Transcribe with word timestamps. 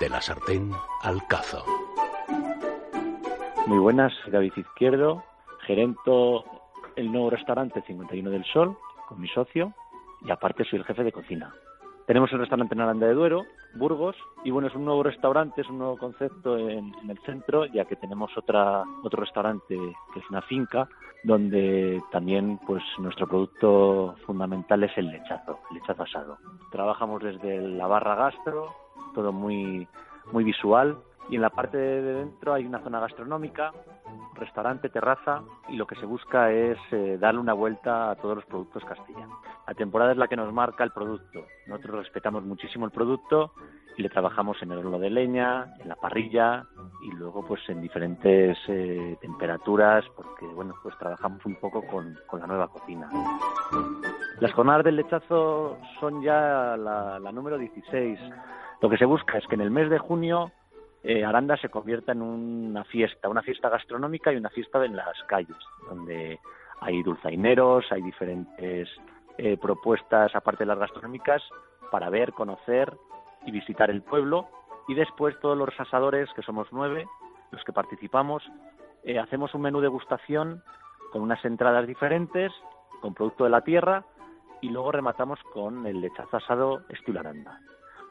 De 0.00 0.08
la 0.08 0.20
sartén 0.20 0.72
al 1.02 1.26
cazo. 1.28 1.64
Muy 3.66 3.78
buenas, 3.78 4.12
soy 4.22 4.32
David 4.32 4.52
Izquierdo, 4.56 5.22
gerento 5.60 6.44
el 6.96 7.12
nuevo 7.12 7.30
restaurante 7.30 7.82
51 7.82 8.30
del 8.30 8.44
Sol 8.46 8.76
con 9.08 9.20
mi 9.20 9.28
socio 9.28 9.72
y 10.22 10.30
aparte 10.30 10.64
soy 10.64 10.80
el 10.80 10.84
jefe 10.84 11.04
de 11.04 11.12
cocina. 11.12 11.54
Tenemos 12.06 12.32
un 12.32 12.40
restaurante 12.40 12.74
en 12.74 12.80
Aranda 12.80 13.06
de 13.06 13.14
Duero, 13.14 13.44
Burgos, 13.76 14.16
y 14.44 14.50
bueno, 14.50 14.68
es 14.68 14.74
un 14.74 14.84
nuevo 14.84 15.02
restaurante, 15.02 15.62
es 15.62 15.68
un 15.68 15.78
nuevo 15.78 15.96
concepto 15.96 16.58
en, 16.58 16.92
el 17.08 17.18
centro, 17.24 17.64
ya 17.66 17.84
que 17.84 17.96
tenemos 17.96 18.36
otra, 18.36 18.82
otro 19.02 19.20
restaurante 19.20 19.76
que 20.12 20.18
es 20.20 20.28
una 20.28 20.42
finca, 20.42 20.88
donde 21.22 22.02
también 22.10 22.58
pues 22.66 22.82
nuestro 22.98 23.26
producto 23.26 24.16
fundamental 24.26 24.82
es 24.84 24.96
el 24.98 25.06
lechazo, 25.06 25.60
el 25.70 25.76
lechazo 25.76 26.02
asado. 26.02 26.38
Trabajamos 26.70 27.22
desde 27.22 27.60
la 27.60 27.86
barra 27.86 28.16
gastro, 28.16 28.83
todo 29.14 29.32
muy, 29.32 29.88
muy 30.32 30.44
visual, 30.44 30.98
y 31.28 31.36
en 31.36 31.42
la 31.42 31.50
parte 31.50 31.78
de 31.78 32.14
dentro 32.14 32.52
hay 32.52 32.66
una 32.66 32.80
zona 32.80 33.00
gastronómica, 33.00 33.72
restaurante, 34.34 34.88
terraza 34.88 35.42
y 35.68 35.76
lo 35.76 35.86
que 35.86 35.96
se 35.96 36.06
busca 36.06 36.50
es 36.50 36.78
eh, 36.90 37.16
darle 37.18 37.40
una 37.40 37.54
vuelta 37.54 38.10
a 38.10 38.16
todos 38.16 38.36
los 38.36 38.44
productos 38.44 38.84
castellanos. 38.84 39.38
La 39.66 39.74
temporada 39.74 40.12
es 40.12 40.18
la 40.18 40.28
que 40.28 40.36
nos 40.36 40.52
marca 40.52 40.84
el 40.84 40.90
producto. 40.90 41.46
Nosotros 41.66 42.04
respetamos 42.04 42.44
muchísimo 42.44 42.84
el 42.84 42.90
producto 42.92 43.52
y 43.96 44.02
le 44.02 44.10
trabajamos 44.10 44.60
en 44.62 44.72
el 44.72 44.78
horno 44.78 44.98
de 44.98 45.08
leña, 45.08 45.74
en 45.80 45.88
la 45.88 45.96
parrilla 45.96 46.66
y 47.02 47.12
luego 47.12 47.46
pues 47.46 47.60
en 47.68 47.80
diferentes 47.80 48.58
eh, 48.68 49.16
temperaturas 49.20 50.04
porque 50.16 50.46
bueno 50.46 50.74
pues 50.82 50.98
trabajamos 50.98 51.44
un 51.46 51.54
poco 51.56 51.82
con, 51.86 52.18
la 52.38 52.46
nueva 52.46 52.68
cocina. 52.68 53.08
Las 54.40 54.52
jornadas 54.52 54.84
del 54.84 54.96
lechazo 54.96 55.78
son 56.00 56.22
ya 56.22 56.76
la, 56.76 57.18
la 57.18 57.32
número 57.32 57.56
16. 57.56 58.18
Lo 58.84 58.90
que 58.90 58.98
se 58.98 59.06
busca 59.06 59.38
es 59.38 59.46
que 59.46 59.54
en 59.54 59.62
el 59.62 59.70
mes 59.70 59.88
de 59.88 59.98
junio 59.98 60.52
eh, 61.02 61.24
Aranda 61.24 61.56
se 61.56 61.70
convierta 61.70 62.12
en 62.12 62.20
una 62.20 62.84
fiesta, 62.84 63.30
una 63.30 63.40
fiesta 63.40 63.70
gastronómica 63.70 64.30
y 64.30 64.36
una 64.36 64.50
fiesta 64.50 64.84
en 64.84 64.94
las 64.94 65.22
calles, 65.26 65.56
donde 65.88 66.38
hay 66.82 67.02
dulzaineros, 67.02 67.90
hay 67.90 68.02
diferentes 68.02 68.90
eh, 69.38 69.56
propuestas 69.56 70.36
aparte 70.36 70.64
de 70.64 70.66
las 70.66 70.78
gastronómicas 70.78 71.42
para 71.90 72.10
ver, 72.10 72.34
conocer 72.34 72.92
y 73.46 73.52
visitar 73.52 73.88
el 73.88 74.02
pueblo. 74.02 74.48
Y 74.86 74.92
después 74.92 75.34
todos 75.40 75.56
los 75.56 75.70
asadores, 75.80 76.28
que 76.34 76.42
somos 76.42 76.68
nueve, 76.70 77.06
los 77.52 77.64
que 77.64 77.72
participamos, 77.72 78.42
eh, 79.02 79.18
hacemos 79.18 79.54
un 79.54 79.62
menú 79.62 79.78
de 79.78 79.86
degustación 79.86 80.62
con 81.10 81.22
unas 81.22 81.42
entradas 81.46 81.86
diferentes, 81.86 82.52
con 83.00 83.14
producto 83.14 83.44
de 83.44 83.50
la 83.50 83.62
tierra 83.62 84.04
y 84.60 84.68
luego 84.68 84.92
rematamos 84.92 85.40
con 85.54 85.86
el 85.86 86.02
lechazo 86.02 86.36
asado 86.36 86.82
estilo 86.90 87.20
Aranda 87.20 87.58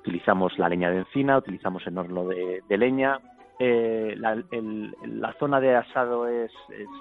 utilizamos 0.03 0.57
la 0.59 0.67
leña 0.67 0.89
de 0.89 0.99
encina, 0.99 1.37
utilizamos 1.37 1.85
el 1.87 1.97
horno 1.97 2.25
de, 2.27 2.77
leña. 2.77 3.19
Eh, 3.57 4.15
la, 4.17 5.33
zona 5.39 5.61
de 5.61 5.75
asado 5.75 6.27
es, 6.27 6.51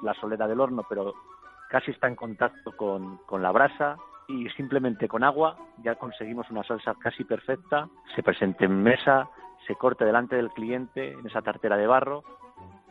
la 0.02 0.14
solera 0.14 0.46
del 0.46 0.60
horno, 0.60 0.86
pero 0.88 1.12
casi 1.68 1.90
está 1.90 2.06
en 2.06 2.14
contacto 2.14 2.76
con, 2.76 3.18
la 3.42 3.50
brasa 3.50 3.96
y 4.28 4.48
simplemente 4.50 5.08
con 5.08 5.24
agua 5.24 5.56
ya 5.82 5.96
conseguimos 5.96 6.48
una 6.50 6.62
salsa 6.62 6.94
casi 6.94 7.24
perfecta. 7.24 7.88
Se 8.14 8.22
presente 8.22 8.66
en 8.66 8.82
mesa, 8.82 9.28
se 9.66 9.74
corte 9.74 10.04
delante 10.04 10.36
del 10.36 10.50
cliente 10.50 11.12
en 11.12 11.26
esa 11.26 11.42
tartera 11.42 11.76
de 11.76 11.88
barro 11.88 12.22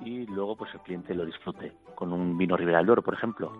y 0.01 0.25
luego 0.25 0.57
pues 0.57 0.73
el 0.73 0.81
cliente 0.81 1.15
lo 1.15 1.25
disfrute 1.25 1.71
con 1.95 2.11
un 2.11 2.37
vino 2.37 2.57
Ribera 2.57 2.79
del 2.79 2.87
Duero, 2.87 3.01
por 3.01 3.13
ejemplo. 3.13 3.53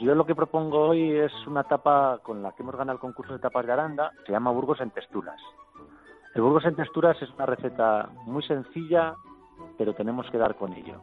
Yo 0.00 0.14
lo 0.14 0.26
que 0.26 0.34
propongo 0.34 0.88
hoy 0.88 1.10
es 1.10 1.32
una 1.46 1.64
tapa 1.64 2.18
con 2.22 2.42
la 2.42 2.52
que 2.52 2.62
hemos 2.62 2.76
ganado 2.76 2.96
el 2.96 3.00
concurso 3.00 3.32
de 3.32 3.38
tapas 3.38 3.64
de 3.64 3.72
Aranda, 3.72 4.12
se 4.26 4.32
llama 4.32 4.50
Burgos 4.50 4.80
en 4.80 4.90
texturas. 4.90 5.40
El 6.34 6.42
Burgos 6.42 6.66
en 6.66 6.76
texturas 6.76 7.20
es 7.22 7.30
una 7.30 7.46
receta 7.46 8.10
muy 8.26 8.42
sencilla, 8.42 9.14
pero 9.78 9.94
tenemos 9.94 10.30
que 10.30 10.36
dar 10.36 10.54
con 10.56 10.74
ello. 10.74 11.00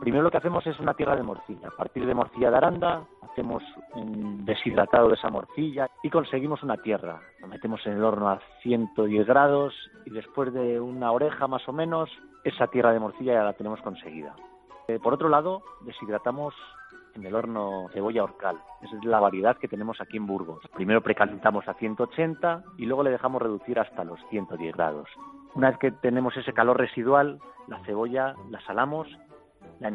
Primero 0.00 0.24
lo 0.24 0.30
que 0.30 0.38
hacemos 0.38 0.66
es 0.66 0.80
una 0.80 0.94
tierra 0.94 1.14
de 1.14 1.22
morcilla. 1.22 1.68
A 1.68 1.76
partir 1.76 2.06
de 2.06 2.14
morcilla 2.14 2.50
de 2.50 2.56
Aranda 2.56 3.02
hacemos 3.20 3.62
un 3.94 4.46
deshidratado 4.46 5.08
de 5.08 5.14
esa 5.14 5.28
morcilla 5.28 5.90
y 6.02 6.08
conseguimos 6.08 6.62
una 6.62 6.78
tierra. 6.78 7.20
Lo 7.40 7.48
metemos 7.48 7.84
en 7.86 7.92
el 7.92 8.04
horno 8.04 8.30
a 8.30 8.40
110 8.62 9.26
grados 9.26 9.74
y 10.06 10.10
después 10.10 10.54
de 10.54 10.80
una 10.80 11.12
oreja 11.12 11.46
más 11.48 11.68
o 11.68 11.72
menos, 11.74 12.08
esa 12.44 12.66
tierra 12.68 12.94
de 12.94 13.00
morcilla 13.00 13.34
ya 13.34 13.44
la 13.44 13.52
tenemos 13.52 13.82
conseguida. 13.82 14.34
Eh, 14.88 14.98
por 15.00 15.12
otro 15.12 15.28
lado, 15.28 15.62
deshidratamos 15.82 16.54
en 17.14 17.26
el 17.26 17.34
horno 17.34 17.88
cebolla 17.92 18.24
orcal. 18.24 18.58
Esa 18.82 18.96
es 18.96 19.04
la 19.04 19.20
variedad 19.20 19.56
que 19.56 19.68
tenemos 19.68 20.00
aquí 20.00 20.16
en 20.16 20.26
Burgos. 20.26 20.62
Primero 20.74 21.02
precalentamos 21.02 21.68
a 21.68 21.74
180 21.74 22.64
y 22.78 22.86
luego 22.86 23.02
le 23.02 23.10
dejamos 23.10 23.42
reducir 23.42 23.78
hasta 23.78 24.04
los 24.04 24.20
110 24.30 24.74
grados. 24.74 25.08
Una 25.54 25.70
vez 25.70 25.78
que 25.78 25.90
tenemos 25.90 26.36
ese 26.36 26.52
calor 26.52 26.78
residual, 26.78 27.40
la 27.68 27.78
cebolla 27.84 28.34
la 28.50 28.60
salamos, 28.62 29.08
la 29.80 29.88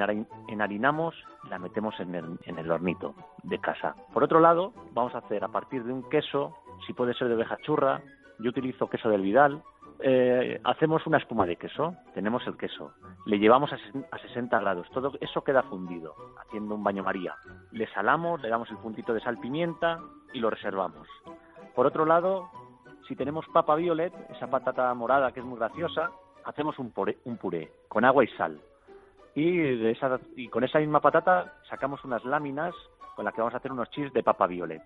enharinamos 0.47 1.15
y 1.45 1.49
la 1.49 1.59
metemos 1.59 1.99
en 1.99 2.15
el, 2.15 2.39
en 2.45 2.59
el 2.59 2.71
hornito 2.71 3.15
de 3.43 3.59
casa. 3.59 3.95
Por 4.13 4.23
otro 4.23 4.39
lado, 4.39 4.73
vamos 4.93 5.15
a 5.15 5.19
hacer 5.19 5.43
a 5.43 5.47
partir 5.47 5.83
de 5.83 5.93
un 5.93 6.07
queso, 6.09 6.55
si 6.85 6.93
puede 6.93 7.13
ser 7.13 7.27
de 7.27 7.35
oveja 7.35 7.57
churra, 7.63 8.01
yo 8.39 8.49
utilizo 8.49 8.89
queso 8.89 9.09
del 9.09 9.21
Vidal, 9.21 9.63
eh, 9.99 10.59
hacemos 10.63 11.05
una 11.07 11.17
espuma 11.17 11.45
de 11.45 11.55
queso, 11.55 11.95
tenemos 12.13 12.45
el 12.47 12.57
queso, 12.57 12.93
le 13.25 13.39
llevamos 13.39 13.71
a, 13.73 14.17
60 14.17 14.59
grados, 14.59 14.87
todo 14.91 15.11
eso 15.19 15.43
queda 15.43 15.63
fundido, 15.63 16.15
haciendo 16.39 16.75
un 16.75 16.83
baño 16.83 17.03
María. 17.03 17.35
Le 17.71 17.87
salamos, 17.87 18.41
le 18.41 18.49
damos 18.49 18.69
el 18.69 18.77
puntito 18.77 19.13
de 19.13 19.21
sal 19.21 19.37
pimienta 19.39 19.99
y 20.33 20.39
lo 20.39 20.49
reservamos. 20.49 21.07
Por 21.75 21.85
otro 21.85 22.05
lado, 22.05 22.49
si 23.07 23.15
tenemos 23.15 23.45
papa 23.47 23.75
violet, 23.75 24.13
esa 24.29 24.47
patata 24.47 24.93
morada 24.93 25.31
que 25.31 25.39
es 25.39 25.45
muy 25.45 25.57
graciosa, 25.57 26.11
hacemos 26.45 26.77
un 26.79 26.91
puré, 26.91 27.17
un 27.25 27.37
puré 27.37 27.71
con 27.87 28.05
agua 28.05 28.23
y 28.23 28.27
sal. 28.29 28.59
Y, 29.33 29.57
de 29.57 29.91
esa, 29.91 30.19
y 30.35 30.47
con 30.47 30.63
esa 30.63 30.79
misma 30.79 30.99
patata 30.99 31.53
sacamos 31.69 32.03
unas 32.03 32.23
láminas 32.25 32.73
con 33.15 33.25
las 33.25 33.33
que 33.33 33.41
vamos 33.41 33.53
a 33.53 33.57
hacer 33.57 33.71
unos 33.71 33.89
chips 33.91 34.13
de 34.13 34.23
papa 34.23 34.47
violet. 34.47 34.81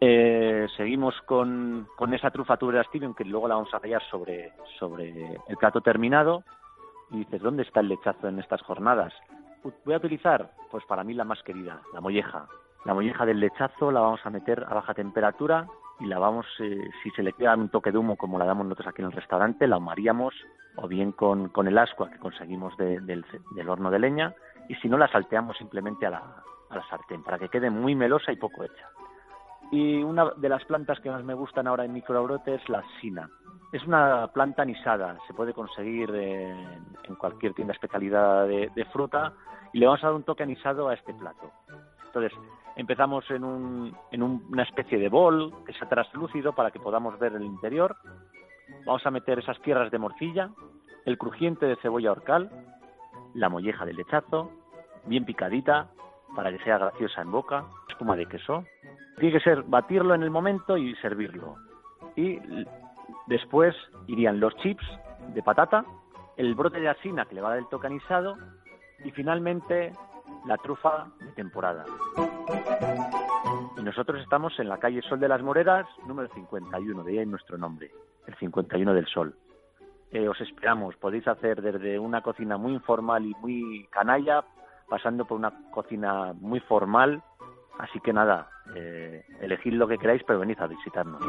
Eh, 0.00 0.66
seguimos 0.76 1.14
con, 1.22 1.88
esa 2.12 2.30
trufa 2.30 2.56
tubera 2.56 2.84
Steven, 2.84 3.14
que 3.14 3.24
luego 3.24 3.48
la 3.48 3.54
vamos 3.54 3.72
a 3.72 3.78
rayar 3.78 4.02
sobre, 4.10 4.52
sobre 4.78 5.38
el 5.48 5.56
plato 5.56 5.80
terminado. 5.80 6.44
Y 7.10 7.18
dices, 7.18 7.40
¿dónde 7.40 7.62
está 7.62 7.80
el 7.80 7.88
lechazo 7.88 8.28
en 8.28 8.38
estas 8.38 8.62
jornadas? 8.62 9.12
Voy 9.84 9.94
a 9.94 9.98
utilizar, 9.98 10.50
pues 10.70 10.84
para 10.84 11.04
mí 11.04 11.14
la 11.14 11.24
más 11.24 11.42
querida, 11.42 11.80
la 11.92 12.00
molleja. 12.00 12.46
La 12.84 12.94
molleja 12.94 13.24
del 13.26 13.40
lechazo 13.40 13.90
la 13.90 14.00
vamos 14.00 14.20
a 14.24 14.30
meter 14.30 14.64
a 14.68 14.74
baja 14.74 14.94
temperatura 14.94 15.66
y 15.98 16.06
la 16.06 16.18
vamos, 16.18 16.46
eh, 16.60 16.90
si 17.02 17.10
se 17.10 17.22
le 17.22 17.32
queda 17.32 17.54
un 17.54 17.68
toque 17.68 17.90
de 17.90 17.98
humo 17.98 18.16
como 18.16 18.38
la 18.38 18.44
damos 18.44 18.66
nosotros 18.66 18.88
aquí 18.88 19.02
en 19.02 19.06
el 19.06 19.12
restaurante, 19.12 19.66
la 19.66 19.76
ahumaríamos 19.76 20.34
o 20.76 20.86
bien 20.86 21.12
con, 21.12 21.50
el 21.66 21.78
ascua 21.78 22.10
que 22.10 22.18
conseguimos 22.18 22.76
del, 22.76 23.06
del, 23.06 23.68
horno 23.68 23.90
de 23.90 23.98
leña 23.98 24.34
y 24.68 24.74
si 24.76 24.88
no 24.88 24.98
la 24.98 25.08
salteamos 25.08 25.56
simplemente 25.56 26.06
a 26.06 26.10
la 26.10 26.88
sartén 26.90 27.22
para 27.22 27.38
que 27.38 27.48
quede 27.48 27.70
muy 27.70 27.94
melosa 27.94 28.30
y 28.30 28.36
poco 28.36 28.62
hecha. 28.62 28.88
Y 29.70 30.02
una 30.02 30.30
de 30.36 30.48
las 30.48 30.64
plantas 30.64 31.00
que 31.00 31.10
más 31.10 31.24
me 31.24 31.34
gustan 31.34 31.66
ahora 31.66 31.84
en 31.84 31.92
microbrote 31.92 32.54
es 32.54 32.68
la 32.68 32.82
sina. 33.00 33.28
Es 33.72 33.84
una 33.84 34.28
planta 34.28 34.62
anisada, 34.62 35.18
se 35.26 35.34
puede 35.34 35.52
conseguir 35.52 36.08
en, 36.14 37.14
cualquier 37.18 37.52
tienda 37.52 37.74
especialidad 37.74 38.46
de, 38.46 38.86
fruta 38.92 39.32
y 39.72 39.78
le 39.80 39.86
vamos 39.86 40.02
a 40.02 40.06
dar 40.06 40.16
un 40.16 40.22
toque 40.22 40.44
anisado 40.44 40.88
a 40.88 40.94
este 40.94 41.12
plato. 41.14 41.50
Entonces, 42.06 42.32
empezamos 42.76 43.28
en, 43.30 43.42
un, 43.44 43.96
en 44.12 44.22
una 44.22 44.62
especie 44.62 44.98
de 44.98 45.08
bol 45.08 45.52
que 45.66 45.72
sea 45.72 45.88
translúcido 45.88 46.54
para 46.54 46.70
que 46.70 46.78
podamos 46.78 47.18
ver 47.18 47.34
el 47.34 47.42
interior. 47.42 47.96
Vamos 48.86 49.04
a 49.04 49.10
meter 49.10 49.40
esas 49.40 49.60
tierras 49.60 49.90
de 49.90 49.98
morcilla, 49.98 50.50
el 51.04 51.18
crujiente 51.18 51.66
de 51.66 51.76
cebolla 51.76 52.12
orcal, 52.12 52.50
la 53.34 53.48
molleja 53.48 53.84
del 53.84 53.96
lechazo, 53.96 54.50
bien 55.06 55.24
picadita 55.24 55.88
para 56.34 56.50
que 56.50 56.62
sea 56.64 56.78
graciosa 56.78 57.22
en 57.22 57.30
boca, 57.30 57.64
espuma 57.88 58.16
de 58.16 58.26
queso, 58.26 58.64
tiene 59.16 59.32
que 59.32 59.40
ser 59.44 59.62
batirlo 59.62 60.14
en 60.14 60.22
el 60.22 60.30
momento 60.30 60.76
y 60.76 60.94
servirlo. 60.96 61.56
Y 62.16 62.38
después 63.26 63.74
irían 64.06 64.40
los 64.40 64.56
chips 64.56 64.84
de 65.34 65.42
patata, 65.42 65.84
el 66.36 66.54
brote 66.54 66.80
de 66.80 66.88
asina 66.88 67.24
que 67.24 67.34
le 67.34 67.40
va 67.40 67.48
a 67.48 67.50
dar 67.52 67.58
el 67.58 67.68
tocanizado 67.68 68.36
y 69.04 69.10
finalmente 69.10 69.92
la 70.46 70.56
trufa 70.58 71.08
de 71.20 71.32
temporada. 71.32 71.84
Y 73.76 73.82
nosotros 73.82 74.22
estamos 74.22 74.58
en 74.58 74.68
la 74.68 74.78
calle 74.78 75.02
Sol 75.02 75.20
de 75.20 75.28
las 75.28 75.42
Moreras, 75.42 75.86
número 76.06 76.28
51, 76.34 77.02
de 77.04 77.18
ahí 77.18 77.26
nuestro 77.26 77.58
nombre, 77.58 77.90
el 78.26 78.34
51 78.36 78.94
del 78.94 79.06
Sol. 79.06 79.34
Eh, 80.12 80.28
os 80.28 80.40
esperamos, 80.40 80.96
podéis 80.96 81.26
hacer 81.26 81.60
desde 81.60 81.98
una 81.98 82.22
cocina 82.22 82.56
muy 82.56 82.72
informal 82.72 83.26
y 83.26 83.34
muy 83.40 83.86
canalla, 83.90 84.44
pasando 84.88 85.24
por 85.24 85.36
una 85.36 85.52
cocina 85.72 86.32
muy 86.34 86.60
formal 86.60 87.22
Así 87.78 88.00
que 88.00 88.12
nada, 88.12 88.48
eh, 88.76 89.24
elegid 89.40 89.72
lo 89.72 89.88
que 89.88 89.98
queráis, 89.98 90.22
pero 90.26 90.40
venid 90.40 90.58
a 90.60 90.66
visitarnos. 90.66 91.22